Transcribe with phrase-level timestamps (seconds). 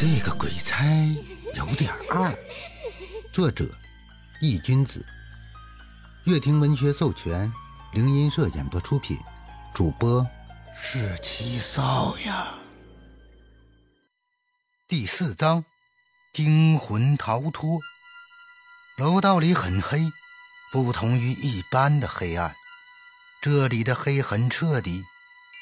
[0.00, 0.86] 这个鬼差
[1.54, 2.32] 有点二。
[3.32, 3.68] 作者：
[4.40, 5.04] 易君子，
[6.22, 7.52] 乐亭文学授权，
[7.92, 9.18] 灵音社演播出品，
[9.74, 10.24] 主播
[10.72, 12.54] 是七少呀。
[14.86, 15.64] 第四章：
[16.32, 17.80] 惊魂逃脱。
[18.98, 20.08] 楼道里很黑，
[20.70, 22.54] 不同于一般的黑暗，
[23.42, 25.02] 这里的黑很彻底，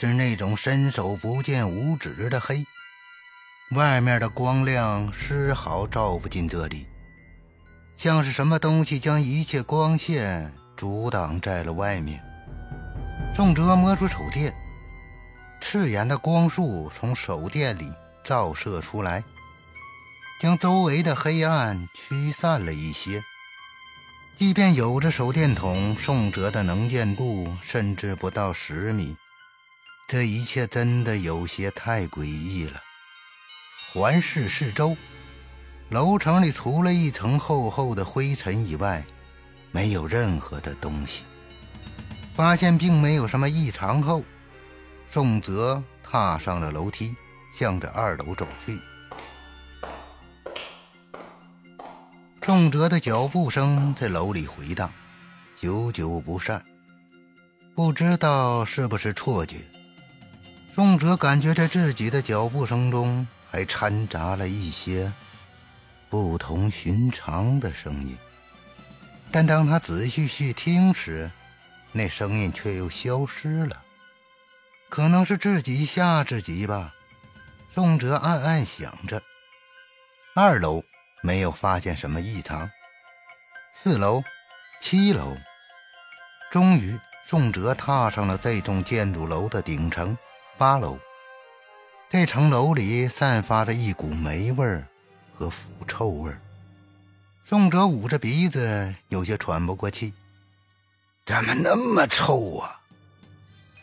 [0.00, 2.66] 是那种伸手不见五指的黑。
[3.70, 6.86] 外面的光亮丝毫照不进这里，
[7.96, 12.22] 像是什么东西将一切光线阻挡在了外面。
[13.34, 14.54] 宋哲摸出手电，
[15.60, 17.90] 刺眼的光束从手电里
[18.22, 19.24] 照射出来，
[20.38, 23.24] 将周围的黑暗驱散了一些。
[24.36, 29.16] 即便有着手电筒，宋哲的能见度甚至不到十米。
[30.06, 32.80] 这一切真的有些太诡异了。
[33.94, 34.96] 环视四周，
[35.88, 39.04] 楼层里除了一层厚厚的灰尘以外，
[39.70, 41.22] 没有任何的东西。
[42.34, 44.24] 发现并没有什么异常后，
[45.06, 47.14] 宋泽踏上了楼梯，
[47.56, 48.80] 向着二楼走去。
[52.42, 54.92] 宋哲的脚步声在楼里回荡，
[55.54, 56.64] 久久不散。
[57.76, 59.58] 不知道是不是错觉，
[60.72, 63.24] 宋哲感觉在自己的脚步声中。
[63.54, 65.12] 还掺杂了一些
[66.10, 68.18] 不同寻常的声音，
[69.30, 71.30] 但当他仔细去听时，
[71.92, 73.84] 那声音却又消失了。
[74.88, 76.94] 可能是自己吓自己吧，
[77.70, 79.22] 宋哲暗暗想着。
[80.34, 80.82] 二楼
[81.22, 82.68] 没有发现什么异常，
[83.72, 84.24] 四楼、
[84.80, 85.36] 七楼，
[86.50, 90.18] 终于，宋哲踏上了这栋建筑楼的顶层，
[90.58, 90.98] 八楼。
[92.16, 94.86] 这层楼里散发着一股霉味儿
[95.34, 96.40] 和腐臭味儿，
[97.42, 100.14] 宋哲捂着鼻子，有些喘不过气。
[101.26, 102.80] 怎么那么臭啊？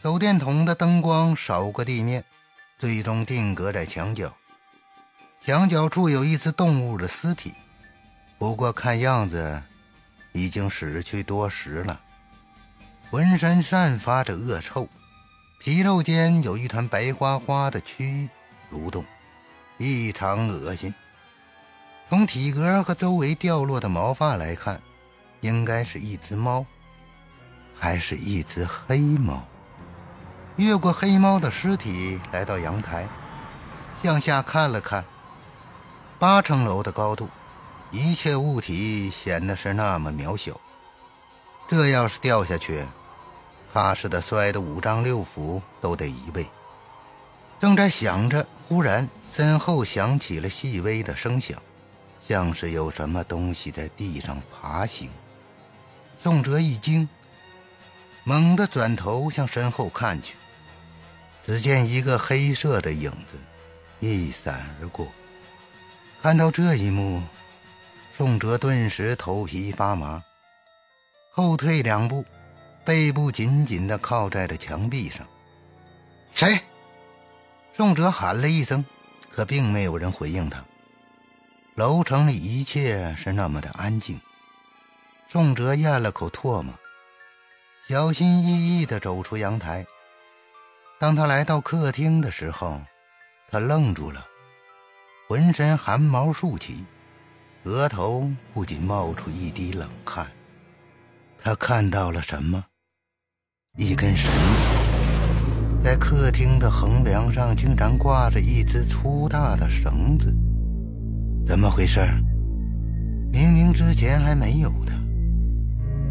[0.00, 2.24] 手电筒的灯光扫过地面，
[2.78, 4.32] 最终定格在墙角。
[5.40, 7.52] 墙角处有一只动物的尸体，
[8.38, 9.60] 不过看样子
[10.30, 12.00] 已经死去多时了，
[13.10, 14.88] 浑身散发着恶臭。
[15.62, 18.30] 皮肉间有一团白花花的蛆
[18.72, 19.04] 蠕动，
[19.76, 20.94] 异常恶心。
[22.08, 24.80] 从体格和周围掉落的毛发来看，
[25.42, 26.64] 应该是一只猫，
[27.78, 29.46] 还是一只黑猫。
[30.56, 33.06] 越过黑猫的尸体，来到阳台，
[34.02, 35.04] 向下看了看。
[36.18, 37.28] 八层楼的高度，
[37.90, 40.58] 一切物体显得是那么渺小。
[41.68, 42.86] 这要是掉下去……
[43.72, 46.46] 踏实的摔得五脏六腑都得移位。
[47.58, 51.60] 正在想着，忽然身后响起了细微的声响，
[52.18, 55.10] 像是有什么东西在地上爬行。
[56.18, 57.08] 宋哲一惊，
[58.24, 60.36] 猛地转头向身后看去，
[61.44, 63.36] 只见一个黑色的影子
[64.00, 65.06] 一闪而过。
[66.22, 67.22] 看到这一幕，
[68.12, 70.22] 宋哲顿时头皮发麻，
[71.30, 72.24] 后退两步。
[72.84, 75.26] 背部紧紧地靠在了墙壁上。
[76.32, 76.58] 谁？
[77.72, 78.84] 宋哲喊了一声，
[79.30, 80.64] 可并没有人回应他。
[81.76, 84.20] 楼层里一切是那么的安静。
[85.28, 86.74] 宋哲咽了口唾沫，
[87.86, 89.86] 小心翼翼地走出阳台。
[90.98, 92.80] 当他来到客厅的时候，
[93.48, 94.26] 他愣住了，
[95.28, 96.84] 浑身汗毛竖起，
[97.62, 100.30] 额头不仅冒出一滴冷汗。
[101.38, 102.66] 他看到了什么？
[103.82, 110.36] 一根绳子，在客厅的横梁上竟然挂着一只粗大的绳子，
[111.46, 111.98] 怎么回事？
[113.32, 114.92] 明明之前还没有的。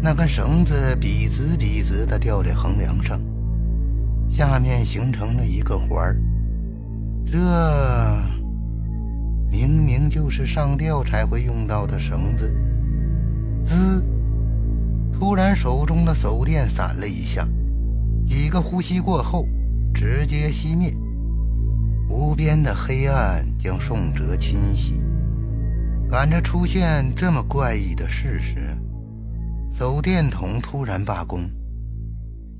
[0.00, 3.20] 那根绳子笔直笔直的吊在横梁上，
[4.30, 6.16] 下面形成了一个环儿。
[7.26, 7.38] 这
[9.50, 12.50] 明明就是上吊才会用到的绳子。
[13.62, 14.02] 滋！
[15.12, 17.46] 突然，手中的手电闪了一下，
[18.28, 19.46] 几个呼吸过后，
[19.94, 20.92] 直接熄灭。
[22.10, 25.00] 无边的黑暗将宋哲侵袭。
[26.10, 28.76] 赶着出现这么怪异的事时，
[29.72, 31.50] 手电筒突然罢工，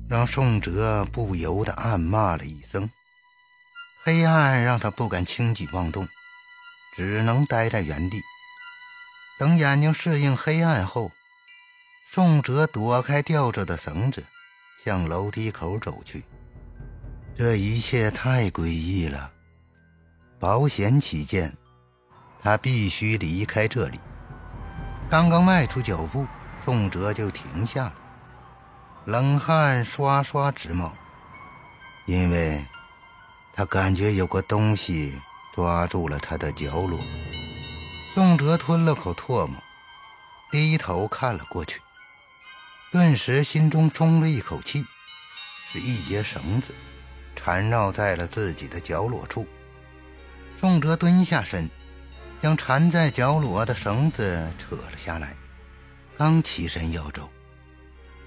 [0.09, 2.89] 让宋哲不由得暗骂了一声。
[4.03, 6.07] 黑暗让他不敢轻举妄动，
[6.95, 8.17] 只能待在原地，
[9.39, 11.11] 等眼睛适应黑暗后。
[12.11, 14.25] 宋哲躲开吊着的绳子，
[14.83, 16.23] 向楼梯口走去。
[17.35, 19.31] 这一切太诡异了。
[20.39, 21.55] 保险起见，
[22.41, 23.99] 他必须离开这里。
[25.09, 26.25] 刚刚迈出脚步，
[26.63, 27.95] 宋哲就停下了，
[29.05, 30.93] 冷汗刷刷直冒，
[32.05, 32.65] 因为
[33.53, 35.19] 他感觉有个东西
[35.53, 36.99] 抓住了他的脚裸。
[38.13, 39.55] 宋哲吞了口唾沫，
[40.51, 41.81] 低头看了过去，
[42.91, 44.83] 顿时心中松了一口气，
[45.71, 46.73] 是一截绳子。
[47.35, 49.47] 缠绕在了自己的脚裸处。
[50.57, 51.69] 宋哲蹲下身，
[52.37, 55.37] 将缠在脚裸的绳子扯了下来。
[56.17, 57.29] 刚起身要走，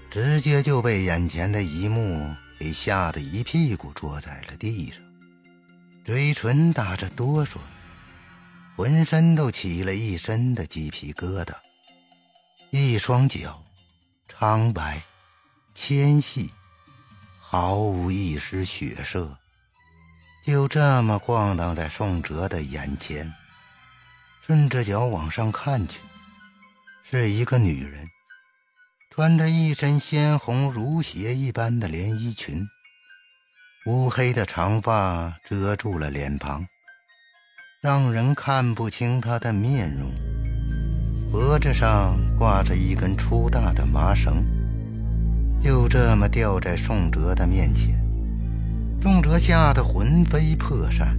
[0.09, 4.99] 直接就被眼前的一幕给吓得一屁股坐在了地上，
[6.03, 7.57] 嘴唇打着哆嗦，
[8.75, 11.53] 浑身都起了一身的鸡皮疙瘩。
[12.71, 13.62] 一双脚，
[14.43, 15.01] 苍白，
[15.73, 16.51] 纤细。
[17.39, 19.37] 毫无一丝血色，
[20.45, 23.33] 就这么晃荡在宋哲的眼前。
[24.41, 26.01] 顺着脚往上看去，
[27.09, 28.05] 是一个女人，
[29.09, 32.67] 穿着一身鲜红如血一般的连衣裙，
[33.85, 36.67] 乌黑的长发遮住了脸庞，
[37.81, 40.11] 让人看不清她的面容。
[41.31, 44.43] 脖子上挂着一根粗大的麻绳。
[45.61, 47.95] 就这么掉在宋哲的面前，
[49.01, 51.17] 宋哲吓得魂飞魄散，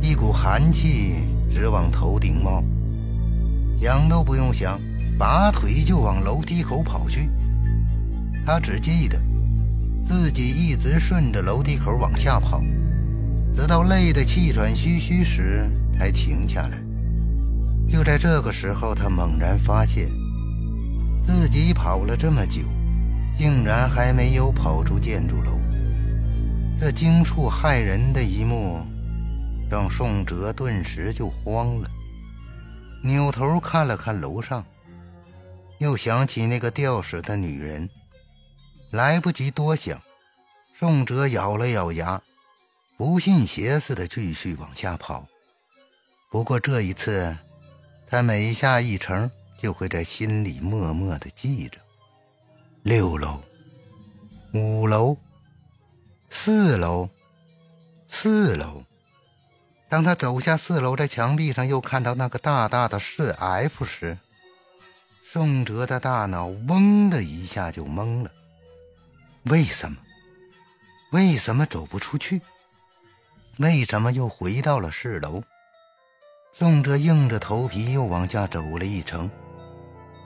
[0.00, 2.64] 一股寒气直往头顶冒，
[3.80, 4.76] 想都不用想，
[5.16, 7.30] 拔腿就往楼梯口跑去。
[8.44, 9.16] 他只记得
[10.04, 12.60] 自己一直顺着楼梯口往下跑，
[13.54, 16.76] 直到累得气喘吁吁时才停下来。
[17.86, 20.10] 就在这个时候，他猛然发现
[21.24, 22.62] 自己跑了这么久。
[23.36, 25.58] 竟然还没有跑出建筑楼，
[26.78, 28.78] 这惊触骇人的一幕，
[29.68, 31.90] 让宋哲顿时就慌了。
[33.02, 34.64] 扭头看了看楼上，
[35.78, 37.90] 又想起那个吊死的女人，
[38.92, 40.00] 来不及多想，
[40.72, 42.22] 宋哲咬了咬牙，
[42.96, 45.26] 不信邪似的继续往下跑。
[46.30, 47.36] 不过这一次，
[48.06, 49.28] 他每下一层，
[49.64, 51.78] 就会在心里默默的记着。
[52.82, 53.42] 六楼，
[54.52, 55.16] 五楼，
[56.28, 57.08] 四楼，
[58.06, 58.84] 四楼。
[59.88, 64.18] 当他走下四楼，在墙壁上又看到那个大大的四 F 时，
[65.32, 68.30] 宋哲的大脑嗡的一下就懵了。
[69.44, 69.96] 为什么？
[71.12, 72.42] 为什么走不出去？
[73.56, 75.42] 为什么又回到了四楼？
[76.52, 79.30] 宋哲硬着头皮又往下走了一层，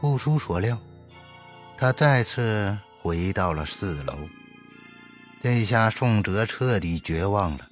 [0.00, 0.78] 不出所料。
[1.76, 4.14] 他再次回到了四楼，
[5.40, 7.68] 这下宋哲彻底绝望了，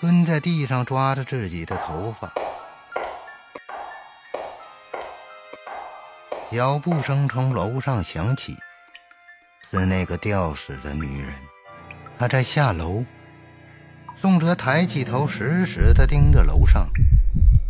[0.00, 2.32] 蹲在地上抓着自己的头发。
[6.50, 8.56] 脚步声从楼上响起，
[9.68, 11.34] 是那个吊死的女人，
[12.16, 13.04] 她在下楼。
[14.16, 16.88] 宋哲抬起头，死死地盯着楼上，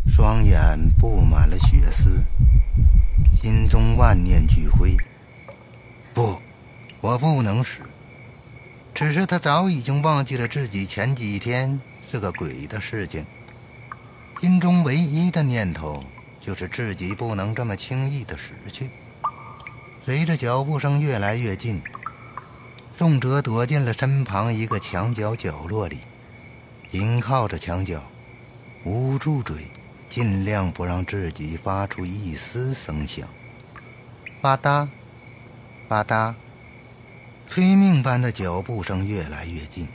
[0.07, 2.23] 双眼布满了血丝，
[3.45, 4.97] 心中万念俱灰。
[6.15, 6.41] 不，
[7.03, 7.81] 我不能死。
[8.95, 13.27] 只是他早已经忘记了自己前几天是个鬼的事情，
[14.41, 16.03] 心中唯一的念头
[16.41, 18.89] 就是自己不能这么轻易的死去。
[20.03, 21.83] 随着脚步声越来越近，
[22.97, 25.99] 宋哲躲进了身旁一个墙角角落里，
[26.89, 28.03] 紧靠着墙角，
[28.85, 29.67] 捂住嘴，
[30.09, 33.29] 尽量不让自己发出一丝声响。
[34.41, 34.89] 吧嗒。
[35.87, 36.35] 吧嗒，
[37.47, 39.87] 催命般的脚步声越来越近，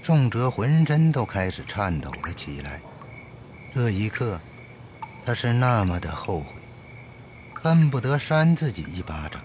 [0.00, 2.80] 宋哲浑身都开始颤抖了起来。
[3.74, 4.40] 这一刻，
[5.26, 6.54] 他是那么的后悔，
[7.52, 9.42] 恨不得扇自己一巴掌。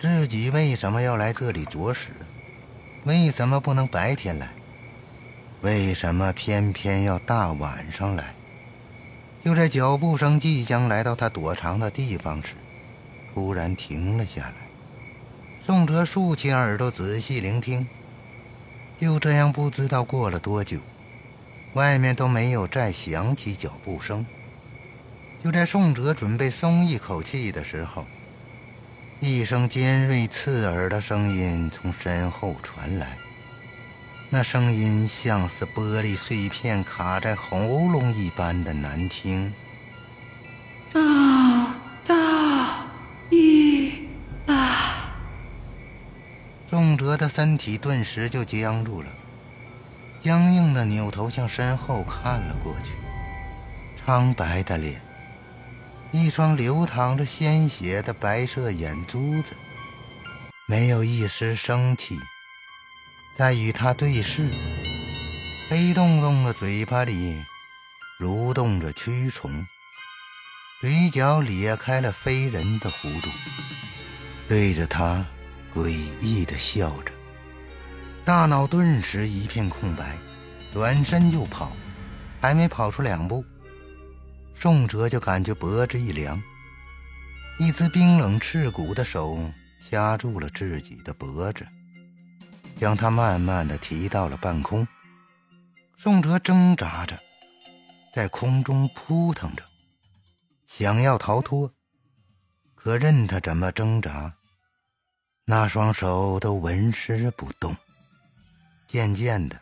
[0.00, 2.08] 自己为什么要来这里作死？
[3.04, 4.48] 为什么不能白天来？
[5.60, 8.32] 为什么偏偏要大晚上来？
[9.42, 12.54] 就在脚步声即将来到他躲藏的地方时，
[13.32, 14.54] 突然停了下来。
[15.62, 17.86] 宋哲竖起耳朵仔细聆听，
[18.98, 20.78] 就这样不知道过了多久，
[21.74, 24.26] 外面都没有再响起脚步声。
[25.42, 28.04] 就在宋哲准备松一口气的时候，
[29.20, 33.16] 一声尖锐刺耳的声音从身后传来，
[34.32, 37.58] 那声音像是玻璃碎片卡在喉
[37.88, 39.52] 咙一般的难听。
[46.68, 49.10] 宋哲的身体顿时就僵住了，
[50.20, 52.94] 僵硬的扭头向身后看了过去，
[53.96, 55.02] 苍白的脸，
[56.12, 59.56] 一双流淌着鲜血的白色眼珠子，
[60.68, 62.16] 没有一丝生气。
[63.36, 64.50] 在与他对视，
[65.68, 67.42] 黑洞洞的嘴巴里
[68.18, 69.66] 蠕动着蛆虫，
[70.80, 73.30] 嘴角咧开了非人的弧度，
[74.46, 75.24] 对着他
[75.74, 75.88] 诡
[76.20, 77.12] 异的笑着。
[78.24, 80.18] 大脑顿时一片空白，
[80.72, 81.72] 转身就跑，
[82.42, 83.42] 还没跑出两步，
[84.54, 86.40] 宋哲就感觉脖子一凉，
[87.58, 91.66] 一只冰冷刺骨的手掐住了自己的脖子。
[92.80, 94.88] 将他慢慢的提到了半空，
[95.98, 97.20] 宋哲挣扎着，
[98.14, 99.62] 在空中扑腾着，
[100.64, 101.70] 想要逃脱，
[102.74, 104.32] 可任他怎么挣扎，
[105.44, 107.76] 那双手都纹丝不动。
[108.86, 109.60] 渐渐的，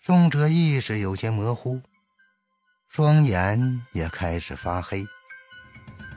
[0.00, 1.80] 宋哲意识有些模糊，
[2.88, 5.06] 双眼也开始发黑，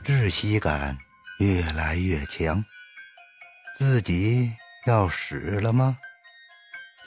[0.02, 0.98] 窒息感
[1.38, 2.64] 越来越强，
[3.76, 4.52] 自己
[4.84, 5.96] 要死了吗？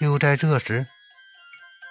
[0.01, 0.87] 就在这时，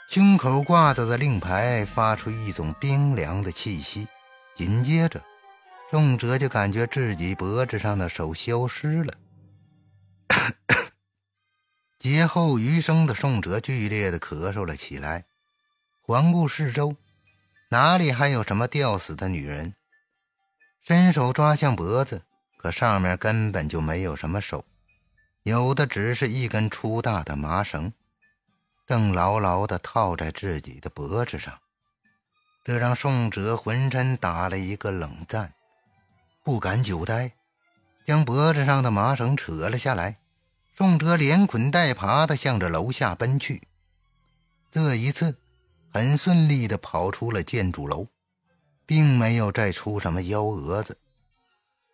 [0.08, 4.08] 胸口挂着的令牌发出一种冰凉的气息，
[4.52, 5.22] 紧接着，
[5.92, 9.14] 宋哲就感觉自己脖子上的手消失了。
[12.00, 15.26] 劫后余生的宋哲剧烈的咳嗽了起来，
[16.02, 16.96] 环顾四周，
[17.68, 19.76] 哪里还有什么吊死的女人？
[20.82, 22.24] 伸手抓向脖子，
[22.58, 24.64] 可上面根本就没有什么手，
[25.44, 27.92] 有的只是一根粗大的麻绳。
[28.90, 31.60] 正牢牢地套在自己的脖子上，
[32.64, 35.54] 这让宋哲浑身打了一个冷战，
[36.42, 37.34] 不敢久待，
[38.04, 40.18] 将脖子上的麻绳扯了下来。
[40.74, 43.62] 宋哲连滚带爬地向着楼下奔去，
[44.72, 45.38] 这一次
[45.92, 48.08] 很顺利地跑出了建筑楼，
[48.86, 50.98] 并没有再出什么幺蛾子。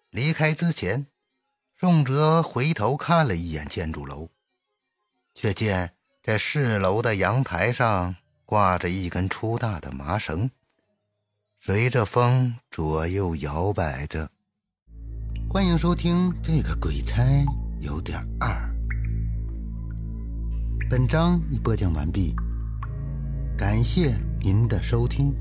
[0.08, 1.06] 离开之前，
[1.78, 4.30] 宋哲回头看了一眼建筑楼，
[5.34, 5.95] 却见。
[6.26, 10.50] 在四楼的阳台上挂着一根粗大的麻绳，
[11.60, 14.28] 随着风左右摇摆着。
[15.48, 17.22] 欢迎收听这个鬼差
[17.78, 18.50] 有点二。
[20.90, 22.34] 本章已播讲完毕，
[23.56, 25.32] 感谢您的收听。